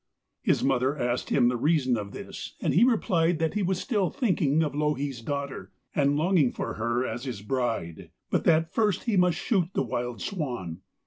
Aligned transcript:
His 0.41 0.63
mother 0.63 0.97
asked 0.97 1.29
him 1.29 1.47
the 1.47 1.55
reason 1.55 1.95
of 1.95 2.11
this, 2.11 2.55
and 2.59 2.73
he 2.73 2.83
replied 2.83 3.37
that 3.37 3.53
he 3.53 3.61
was 3.61 3.79
still 3.79 4.09
thinking 4.09 4.63
of 4.63 4.73
Louhi's 4.73 5.21
daughter 5.21 5.71
and 5.93 6.17
longing 6.17 6.51
for 6.51 6.73
her 6.73 7.05
as 7.05 7.25
his 7.25 7.43
bride, 7.43 8.09
but 8.31 8.43
that 8.45 8.73
first 8.73 9.03
he 9.03 9.15
must 9.15 9.37
shoot 9.37 9.67
the 9.75 9.83
wild 9.83 10.19
swan. 10.19 10.81